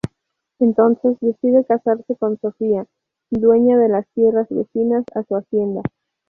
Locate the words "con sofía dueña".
2.15-3.77